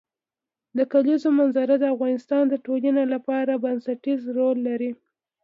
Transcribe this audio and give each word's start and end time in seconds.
د 0.77 0.79
کلیزو 0.91 1.29
منظره 1.39 1.75
د 1.79 1.85
افغانستان 1.95 2.43
د 2.49 2.53
ټولنې 2.65 3.03
لپاره 3.13 3.61
بنسټيز 3.63 4.21
رول 4.37 4.57
لري. 4.67 4.91